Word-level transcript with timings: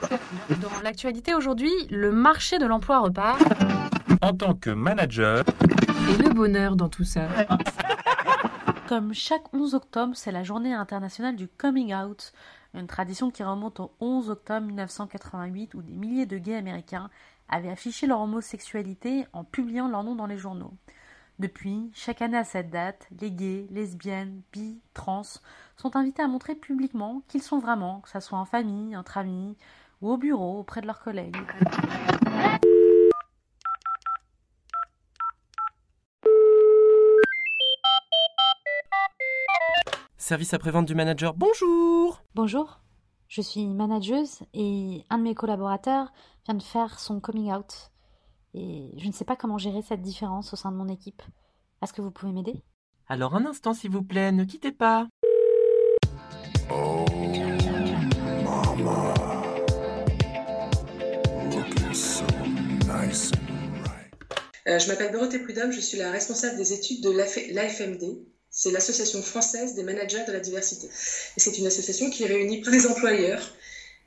Dans 0.60 0.82
l'actualité 0.82 1.34
aujourd'hui, 1.34 1.72
le 1.90 2.12
marché 2.12 2.58
de 2.58 2.66
l'emploi 2.66 3.00
repart. 3.00 3.40
En 4.22 4.32
tant 4.32 4.54
que 4.54 4.70
manager. 4.70 5.44
Et 6.10 6.22
le 6.22 6.30
bonheur 6.30 6.76
dans 6.76 6.88
tout 6.88 7.04
ça. 7.04 7.28
Comme 8.88 9.12
chaque 9.12 9.52
11 9.52 9.74
octobre, 9.74 10.12
c'est 10.14 10.30
la 10.30 10.44
journée 10.44 10.72
internationale 10.72 11.34
du 11.34 11.48
coming 11.48 11.92
out, 11.94 12.32
une 12.74 12.86
tradition 12.86 13.30
qui 13.30 13.42
remonte 13.42 13.80
au 13.80 13.90
11 14.00 14.30
octobre 14.30 14.66
1988 14.66 15.74
où 15.74 15.82
des 15.82 15.92
milliers 15.92 16.26
de 16.26 16.38
gays 16.38 16.56
américains 16.56 17.10
avaient 17.48 17.70
affiché 17.70 18.06
leur 18.06 18.20
homosexualité 18.20 19.26
en 19.32 19.44
publiant 19.44 19.88
leur 19.88 20.04
nom 20.04 20.14
dans 20.14 20.26
les 20.26 20.38
journaux. 20.38 20.72
Depuis, 21.38 21.90
chaque 21.92 22.22
année 22.22 22.38
à 22.38 22.44
cette 22.44 22.70
date, 22.70 23.08
les 23.20 23.30
gays, 23.30 23.66
lesbiennes, 23.70 24.40
bi, 24.52 24.80
trans 24.94 25.22
sont 25.76 25.96
invités 25.96 26.22
à 26.22 26.28
montrer 26.28 26.54
publiquement 26.54 27.22
qu'ils 27.28 27.42
sont 27.42 27.58
vraiment, 27.58 28.00
que 28.00 28.08
ce 28.08 28.20
soit 28.20 28.38
en 28.38 28.46
famille, 28.46 28.96
entre 28.96 29.18
amis 29.18 29.56
ou 30.00 30.10
au 30.10 30.16
bureau 30.16 30.58
auprès 30.58 30.80
de 30.80 30.86
leurs 30.86 31.00
collègues. 31.00 31.36
Service 40.16 40.54
après-vente 40.54 40.86
du 40.86 40.94
manager, 40.96 41.34
bonjour 41.34 42.22
Bonjour, 42.34 42.80
je 43.28 43.40
suis 43.40 43.66
manageuse 43.68 44.40
et 44.54 45.04
un 45.08 45.18
de 45.18 45.22
mes 45.22 45.34
collaborateurs 45.36 46.12
vient 46.46 46.56
de 46.56 46.62
faire 46.62 46.98
son 46.98 47.20
coming 47.20 47.52
out. 47.52 47.92
Et 48.52 48.90
je 48.96 49.06
ne 49.06 49.12
sais 49.12 49.24
pas 49.24 49.36
comment 49.36 49.58
gérer 49.58 49.82
cette 49.82 50.02
différence 50.02 50.52
au 50.52 50.56
sein 50.56 50.72
de 50.72 50.76
mon 50.76 50.88
équipe. 50.88 51.22
Est-ce 51.82 51.92
que 51.92 52.02
vous 52.02 52.10
pouvez 52.10 52.32
m'aider? 52.32 52.64
Alors 53.06 53.36
un 53.36 53.46
instant 53.46 53.72
s'il 53.72 53.90
vous 53.92 54.02
plaît, 54.02 54.32
ne 54.32 54.44
quittez 54.44 54.72
pas. 54.72 55.06
Oh, 56.72 57.04
Euh, 64.76 64.78
je 64.78 64.88
m'appelle 64.88 65.10
Dorothée 65.10 65.38
Prudhomme, 65.38 65.72
je 65.72 65.80
suis 65.80 65.98
la 65.98 66.10
responsable 66.10 66.56
des 66.56 66.72
études 66.72 67.00
de 67.02 67.10
l'AFMD. 67.10 68.04
C'est 68.50 68.70
l'Association 68.70 69.22
française 69.22 69.74
des 69.74 69.82
managers 69.82 70.24
de 70.26 70.32
la 70.32 70.40
diversité. 70.40 70.86
Et 70.86 71.40
c'est 71.40 71.58
une 71.58 71.66
association 71.66 72.08
qui 72.10 72.24
réunit 72.24 72.62
tous 72.62 72.70
les 72.70 72.86
employeurs 72.86 73.52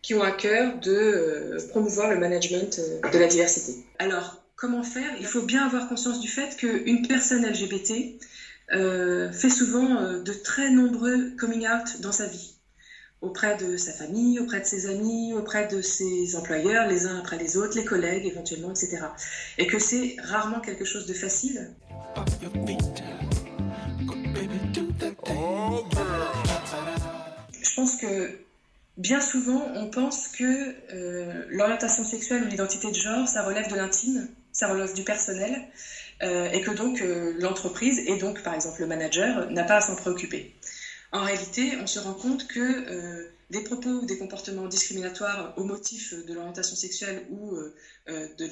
qui 0.01 0.13
ont 0.13 0.23
à 0.23 0.31
cœur 0.31 0.79
de 0.79 0.91
euh, 0.91 1.57
promouvoir 1.69 2.09
le 2.09 2.17
management 2.17 2.79
euh, 2.79 3.09
de 3.09 3.17
la 3.17 3.27
diversité. 3.27 3.83
Alors, 3.99 4.41
comment 4.55 4.83
faire? 4.83 5.11
Il 5.19 5.25
faut 5.25 5.41
bien 5.41 5.65
avoir 5.65 5.87
conscience 5.89 6.19
du 6.19 6.27
fait 6.27 6.55
qu'une 6.55 7.07
personne 7.07 7.45
LGBT 7.45 8.19
fait 8.71 9.49
souvent 9.49 10.19
de 10.19 10.31
très 10.31 10.69
nombreux 10.69 11.31
coming 11.39 11.67
out 11.67 12.01
dans 12.01 12.11
sa 12.11 12.27
vie 12.27 12.58
auprès 13.21 13.57
de 13.57 13.77
sa 13.77 13.91
famille, 13.91 14.39
auprès 14.39 14.61
de 14.61 14.65
ses 14.65 14.87
amis, 14.87 15.33
auprès 15.33 15.67
de 15.67 15.81
ses 15.81 16.35
employeurs, 16.35 16.87
les 16.87 17.05
uns 17.05 17.19
après 17.19 17.37
les 17.37 17.57
autres, 17.57 17.75
les 17.75 17.85
collègues 17.85 18.25
éventuellement, 18.25 18.71
etc. 18.71 18.99
Et 19.57 19.67
que 19.67 19.79
c'est 19.79 20.15
rarement 20.23 20.59
quelque 20.59 20.85
chose 20.85 21.05
de 21.05 21.13
facile. 21.13 21.71
Je 27.61 27.75
pense 27.75 27.95
que 27.97 28.39
bien 28.97 29.21
souvent, 29.21 29.65
on 29.75 29.89
pense 29.89 30.27
que 30.27 30.75
euh, 30.93 31.45
l'orientation 31.49 32.03
sexuelle 32.03 32.43
ou 32.43 32.47
l'identité 32.47 32.89
de 32.89 32.95
genre, 32.95 33.27
ça 33.27 33.43
relève 33.43 33.69
de 33.69 33.75
l'intime, 33.75 34.27
ça 34.51 34.67
relève 34.67 34.93
du 34.93 35.03
personnel, 35.03 35.67
euh, 36.21 36.51
et 36.51 36.61
que 36.61 36.71
donc 36.71 37.01
euh, 37.01 37.33
l'entreprise, 37.39 37.99
et 38.05 38.17
donc 38.17 38.43
par 38.43 38.53
exemple 38.53 38.81
le 38.81 38.87
manager, 38.87 39.49
n'a 39.51 39.63
pas 39.63 39.77
à 39.77 39.81
s'en 39.81 39.95
préoccuper. 39.95 40.53
En 41.11 41.23
réalité, 41.23 41.77
on 41.81 41.87
se 41.87 41.99
rend 41.99 42.13
compte 42.13 42.47
que 42.47 42.59
euh, 42.59 43.29
des 43.49 43.63
propos 43.63 43.89
ou 43.89 44.05
des 44.05 44.17
comportements 44.17 44.67
discriminatoires 44.67 45.53
au 45.57 45.63
motif 45.63 46.13
de 46.13 46.33
l'orientation 46.33 46.75
sexuelle 46.75 47.25
ou 47.31 47.55
euh, 47.55 47.75
euh, 48.09 48.27
de 48.37 48.45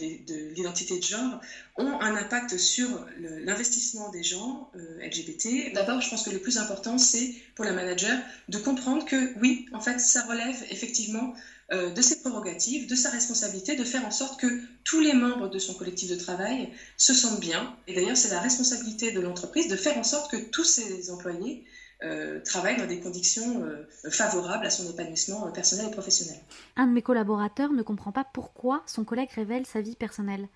l'identité 0.53 0.97
de 0.97 1.03
genre 1.03 1.39
ont 1.77 1.99
un 1.99 2.15
impact 2.15 2.57
sur 2.57 2.87
l'investissement 3.19 4.09
des 4.09 4.23
gens 4.23 4.71
euh, 4.75 5.05
LGBT. 5.05 5.73
D'abord, 5.73 6.01
je 6.01 6.09
pense 6.09 6.23
que 6.23 6.31
le 6.31 6.39
plus 6.39 6.57
important, 6.57 6.97
c'est 6.97 7.35
pour 7.55 7.65
la 7.65 7.73
manager 7.73 8.19
de 8.49 8.57
comprendre 8.57 9.05
que 9.05 9.39
oui, 9.39 9.67
en 9.71 9.79
fait, 9.79 9.99
ça 9.99 10.23
relève 10.23 10.63
effectivement 10.69 11.35
euh, 11.71 11.91
de 11.91 12.01
ses 12.01 12.21
prérogatives, 12.21 12.87
de 12.87 12.95
sa 12.95 13.09
responsabilité, 13.09 13.75
de 13.75 13.83
faire 13.83 14.05
en 14.05 14.11
sorte 14.11 14.39
que 14.39 14.61
tous 14.83 14.99
les 14.99 15.13
membres 15.13 15.49
de 15.49 15.59
son 15.59 15.73
collectif 15.73 16.09
de 16.09 16.15
travail 16.15 16.69
se 16.97 17.13
sentent 17.13 17.39
bien. 17.39 17.75
Et 17.87 17.93
d'ailleurs, 17.93 18.17
c'est 18.17 18.29
la 18.29 18.39
responsabilité 18.39 19.11
de 19.11 19.21
l'entreprise 19.21 19.67
de 19.67 19.75
faire 19.75 19.97
en 19.97 20.03
sorte 20.03 20.31
que 20.31 20.37
tous 20.37 20.63
ses 20.63 21.11
employés 21.11 21.65
euh, 22.03 22.39
travaillent 22.41 22.77
dans 22.77 22.85
des 22.85 22.99
conditions 22.99 23.63
euh, 23.63 23.87
favorables 24.09 24.65
à 24.65 24.69
son 24.69 24.89
épanouissement 24.91 25.47
euh, 25.47 25.51
personnel 25.51 25.87
et 25.87 25.91
professionnel. 25.91 26.39
Un 26.75 26.87
de 26.87 26.93
mes 26.93 27.01
collaborateurs 27.01 27.73
ne 27.73 27.81
comprend 27.81 28.11
pas 28.11 28.25
pourquoi 28.33 28.83
son 28.85 29.03
collègue 29.03 29.31
révèle 29.31 29.65
sa 29.65 29.81
vie 29.81 29.95
personnelle. 29.95 30.47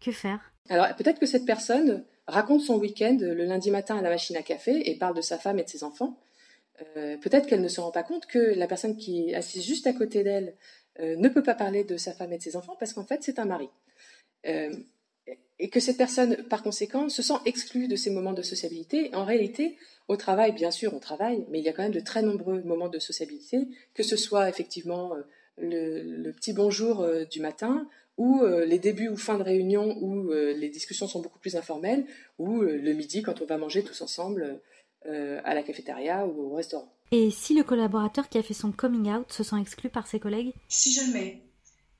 Que 0.00 0.12
faire? 0.12 0.40
Alors 0.68 0.86
peut-être 0.96 1.18
que 1.18 1.26
cette 1.26 1.44
personne 1.44 2.04
raconte 2.26 2.62
son 2.62 2.76
week-end 2.78 3.16
le 3.20 3.44
lundi 3.44 3.70
matin 3.70 3.98
à 3.98 4.02
la 4.02 4.10
machine 4.10 4.36
à 4.36 4.42
café 4.42 4.90
et 4.90 4.98
parle 4.98 5.14
de 5.14 5.20
sa 5.20 5.38
femme 5.38 5.58
et 5.58 5.64
de 5.64 5.68
ses 5.68 5.84
enfants. 5.84 6.18
Euh, 6.96 7.16
peut-être 7.18 7.46
qu'elle 7.46 7.62
ne 7.62 7.68
se 7.68 7.80
rend 7.80 7.90
pas 7.90 8.02
compte 8.02 8.26
que 8.26 8.38
la 8.38 8.66
personne 8.66 8.96
qui 8.96 9.30
est 9.30 9.34
assise 9.34 9.64
juste 9.64 9.86
à 9.86 9.92
côté 9.92 10.22
d'elle 10.22 10.54
euh, 11.00 11.16
ne 11.16 11.28
peut 11.28 11.42
pas 11.42 11.54
parler 11.54 11.84
de 11.84 11.96
sa 11.96 12.12
femme 12.12 12.32
et 12.32 12.38
de 12.38 12.42
ses 12.42 12.56
enfants 12.56 12.76
parce 12.78 12.92
qu'en 12.92 13.04
fait 13.04 13.22
c'est 13.22 13.38
un 13.38 13.46
mari. 13.46 13.68
Et 15.58 15.70
que 15.70 15.80
cette 15.80 15.96
personne, 15.96 16.36
par 16.50 16.62
conséquent, 16.62 17.08
se 17.08 17.22
sent 17.22 17.38
exclue 17.46 17.88
de 17.88 17.96
ces 17.96 18.10
moments 18.10 18.34
de 18.34 18.42
sociabilité. 18.42 19.14
En 19.14 19.24
réalité, 19.24 19.76
au 20.08 20.16
travail, 20.16 20.52
bien 20.52 20.70
sûr, 20.70 20.92
on 20.94 20.98
travaille, 20.98 21.44
mais 21.50 21.58
il 21.58 21.64
y 21.64 21.68
a 21.68 21.72
quand 21.72 21.82
même 21.82 21.92
de 21.92 22.00
très 22.00 22.22
nombreux 22.22 22.62
moments 22.62 22.88
de 22.88 22.98
sociabilité, 22.98 23.66
que 23.94 24.02
ce 24.02 24.16
soit 24.16 24.48
effectivement 24.48 25.14
euh, 25.14 25.22
le, 25.56 26.02
le 26.02 26.32
petit 26.32 26.52
bonjour 26.52 27.00
euh, 27.00 27.24
du 27.24 27.40
matin, 27.40 27.88
ou 28.18 28.42
euh, 28.42 28.64
les 28.66 28.78
débuts 28.78 29.08
ou 29.08 29.16
fins 29.16 29.38
de 29.38 29.42
réunion 29.42 29.96
où 30.00 30.30
les 30.32 30.68
discussions 30.68 31.06
sont 31.06 31.20
beaucoup 31.20 31.38
plus 31.38 31.56
informelles, 31.56 32.06
ou 32.38 32.60
le 32.62 32.92
midi 32.92 33.22
quand 33.22 33.40
on 33.42 33.46
va 33.46 33.58
manger 33.58 33.82
tous 33.82 34.00
ensemble 34.02 34.60
à 35.04 35.54
la 35.54 35.62
cafétéria 35.62 36.26
ou 36.26 36.52
au 36.52 36.54
restaurant. 36.56 36.90
Et 37.12 37.30
si 37.30 37.54
le 37.54 37.62
collaborateur 37.62 38.28
qui 38.28 38.38
a 38.38 38.42
fait 38.42 38.54
son 38.54 38.72
coming 38.72 39.10
out 39.12 39.32
se 39.32 39.44
sent 39.44 39.56
exclu 39.60 39.88
par 39.88 40.06
ses 40.06 40.18
collègues? 40.18 40.52
Si 40.68 40.92
jamais 40.92 41.42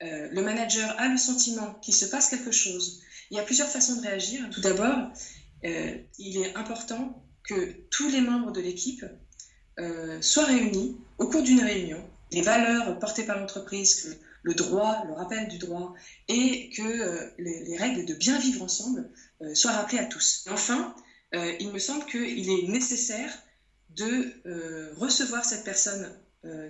euh, 0.03 0.29
le 0.31 0.43
manager 0.43 0.95
a 0.99 1.09
le 1.09 1.17
sentiment 1.17 1.75
qu'il 1.81 1.95
se 1.95 2.05
passe 2.07 2.29
quelque 2.29 2.51
chose, 2.51 3.01
il 3.31 3.37
y 3.37 3.41
a 3.41 3.43
plusieurs 3.43 3.69
façons 3.69 3.97
de 3.97 4.03
réagir. 4.03 4.49
Tout 4.51 4.61
d'abord, 4.61 5.11
euh, 5.65 5.97
il 6.19 6.37
est 6.43 6.55
important 6.55 7.23
que 7.43 7.73
tous 7.91 8.09
les 8.09 8.21
membres 8.21 8.53
de 8.53 8.61
l'équipe 8.61 9.05
euh, 9.79 10.21
soient 10.21 10.45
réunis 10.45 10.97
au 11.19 11.29
cours 11.29 11.43
d'une 11.43 11.61
réunion. 11.61 12.03
Les 12.33 12.43
valeurs 12.43 12.99
portées 12.99 13.25
par 13.25 13.39
l'entreprise, 13.39 14.19
le 14.43 14.55
droit, 14.55 15.05
le 15.07 15.15
rappel 15.15 15.49
du 15.49 15.59
droit, 15.59 15.95
et 16.29 16.71
que 16.71 17.33
les, 17.39 17.65
les 17.65 17.77
règles 17.77 18.05
de 18.05 18.15
bien 18.15 18.39
vivre 18.39 18.63
ensemble 18.63 19.09
soient 19.55 19.73
rappelées 19.73 20.01
à 20.01 20.07
tous. 20.07 20.45
Enfin, 20.51 20.95
il 21.33 21.71
me 21.73 21.79
semble 21.79 22.05
qu'il 22.07 22.51
est 22.51 22.69
nécessaire 22.69 23.33
de 23.91 24.93
recevoir 24.97 25.45
cette 25.45 25.65
personne 25.65 26.13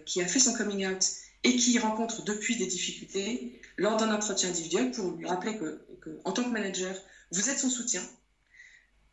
qui 0.05 0.21
a 0.21 0.27
fait 0.27 0.39
son 0.39 0.55
coming 0.55 0.87
out 0.87 1.03
et 1.47 1.55
qui 1.57 1.79
rencontre 1.79 2.25
depuis 2.25 2.57
des 2.57 2.67
difficultés 2.67 3.61
lors 3.77 3.97
d'un 3.97 4.13
entretien 4.13 4.49
individuel 4.49 4.91
pour 4.91 5.13
lui 5.13 5.27
rappeler 5.27 5.57
que, 5.57 5.81
en 6.25 6.33
tant 6.33 6.43
que 6.43 6.49
manager, 6.49 6.93
vous 7.31 7.49
êtes 7.49 7.61
son 7.61 7.71
soutien, 7.71 8.03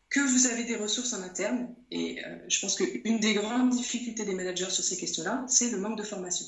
que 0.09 0.19
vous 0.19 0.47
avez 0.47 0.63
des 0.63 0.75
ressources 0.75 1.13
en 1.13 1.21
interne. 1.21 1.67
Et 1.91 2.25
euh, 2.25 2.37
je 2.47 2.59
pense 2.59 2.75
qu'une 2.75 3.19
des 3.19 3.35
grandes 3.35 3.69
difficultés 3.69 4.25
des 4.25 4.33
managers 4.33 4.71
sur 4.71 4.83
ces 4.83 4.97
questions-là, 4.97 5.45
c'est 5.47 5.69
le 5.69 5.77
manque 5.77 5.99
de 5.99 6.03
formation. 6.03 6.47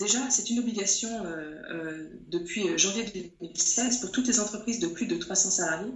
Déjà, 0.00 0.18
c'est 0.30 0.50
une 0.50 0.58
obligation 0.58 1.08
euh, 1.24 1.62
euh, 1.70 2.08
depuis 2.26 2.76
janvier 2.76 3.32
2016 3.40 4.00
pour 4.00 4.10
toutes 4.10 4.26
les 4.26 4.40
entreprises 4.40 4.80
de 4.80 4.88
plus 4.88 5.06
de 5.06 5.16
300 5.16 5.50
salariés 5.50 5.94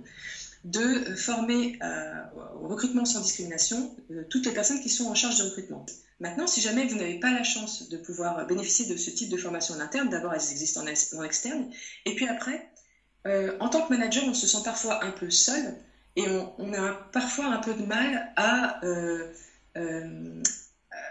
de 0.65 0.81
euh, 0.81 1.16
former 1.16 1.78
euh, 1.82 2.22
au 2.60 2.69
recrutement 2.69 3.04
sans 3.04 3.21
discrimination 3.21 3.97
euh, 4.10 4.25
toutes 4.28 4.47
les 4.47 4.53
personnes 4.53 4.81
qui 4.81 4.88
sont 4.91 5.06
en 5.06 5.15
charge 5.15 5.37
du 5.37 5.43
recrutement. 5.43 5.87
Maintenant, 6.21 6.47
si 6.47 6.60
jamais 6.60 6.87
vous 6.87 6.96
n'avez 6.96 7.19
pas 7.19 7.32
la 7.32 7.43
chance 7.43 7.88
de 7.88 7.96
pouvoir 7.96 8.46
bénéficier 8.46 8.87
de 8.87 8.96
ce 8.96 9.11
type 9.11 9.31
de 9.31 9.37
formation 9.37 9.75
en 9.75 9.81
interne, 9.81 10.08
d'abord 10.11 10.34
elles 10.34 10.50
existent 10.50 10.82
en, 10.82 10.87
ex- 10.87 11.14
en 11.14 11.23
externe, 11.23 11.67
et 12.05 12.14
puis 12.14 12.26
après, 12.26 12.67
en 13.58 13.69
tant 13.70 13.82
que 13.87 13.90
manager, 13.90 14.25
on 14.26 14.34
se 14.34 14.46
sent 14.46 14.62
parfois 14.64 15.02
un 15.05 15.12
peu 15.12 15.31
seul 15.31 15.76
et 16.17 16.26
on, 16.29 16.73
a 16.75 16.93
parfois 17.12 17.46
un 17.46 17.58
peu 17.58 17.75
de 17.75 17.84
mal 17.84 18.32
à, 18.37 18.81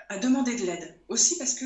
à 0.10 0.18
demander 0.18 0.56
de 0.56 0.66
l'aide. 0.66 0.96
Aussi 1.08 1.38
parce 1.38 1.56
que 1.56 1.66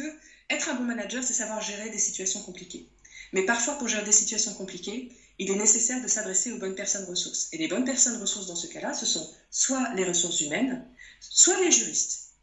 être 0.49 0.69
un 0.69 0.75
bon 0.75 0.83
manager, 0.83 1.23
c'est 1.23 1.33
savoir 1.33 1.61
gérer 1.61 1.89
des 1.89 1.97
situations 1.97 2.41
compliquées. 2.41 2.85
Mais 3.33 3.43
parfois, 3.43 3.77
pour 3.77 3.87
gérer 3.87 4.03
des 4.03 4.11
situations 4.11 4.53
compliquées, 4.53 5.09
il 5.39 5.51
est 5.51 5.55
nécessaire 5.55 6.01
de 6.01 6.07
s'adresser 6.07 6.51
aux 6.51 6.57
bonnes 6.57 6.75
personnes 6.75 7.05
ressources. 7.05 7.49
Et 7.51 7.57
les 7.57 7.67
bonnes 7.67 7.85
personnes 7.85 8.19
ressources 8.21 8.47
dans 8.47 8.55
ce 8.55 8.67
cas-là, 8.67 8.93
ce 8.93 9.05
sont 9.05 9.27
soit 9.49 9.93
les 9.95 10.05
ressources 10.05 10.41
humaines, 10.41 10.85
soit 11.19 11.59
les 11.61 11.71
juristes. 11.71 12.33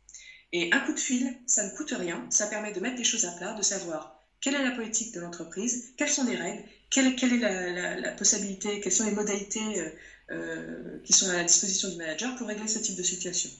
Et 0.52 0.72
un 0.72 0.80
coup 0.80 0.92
de 0.92 0.98
fil, 0.98 1.36
ça 1.46 1.64
ne 1.64 1.76
coûte 1.76 1.94
rien, 1.96 2.26
ça 2.30 2.46
permet 2.46 2.72
de 2.72 2.80
mettre 2.80 2.96
les 2.96 3.04
choses 3.04 3.24
à 3.24 3.32
plat, 3.32 3.54
de 3.54 3.62
savoir 3.62 4.20
quelle 4.40 4.54
est 4.54 4.64
la 4.64 4.72
politique 4.72 5.14
de 5.14 5.20
l'entreprise, 5.20 5.92
quelles 5.96 6.08
sont 6.08 6.24
les 6.24 6.34
règles, 6.34 6.64
quelle, 6.90 7.06
est 7.06 8.00
la, 8.00 8.12
possibilité, 8.12 8.80
quelles 8.80 8.92
sont 8.92 9.04
les 9.04 9.12
modalités 9.12 9.78
euh, 9.78 9.90
euh, 10.32 10.98
qui 11.04 11.12
sont 11.12 11.28
à 11.28 11.34
la 11.34 11.44
disposition 11.44 11.88
du 11.90 11.96
manager 11.96 12.34
pour 12.36 12.48
régler 12.48 12.66
ce 12.66 12.78
type 12.80 12.96
de 12.96 13.02
situation. 13.02 13.50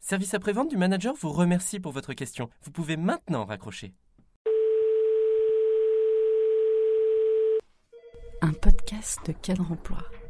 Service 0.00 0.34
après-vente 0.34 0.68
du 0.68 0.76
manager 0.76 1.14
vous 1.14 1.30
remercie 1.30 1.78
pour 1.78 1.92
votre 1.92 2.12
question. 2.14 2.50
Vous 2.64 2.70
pouvez 2.70 2.96
maintenant 2.96 3.44
raccrocher. 3.44 3.94
Un 8.44 8.54
podcast 8.54 9.24
de 9.24 9.32
cadre 9.32 9.70
emploi. 9.70 10.21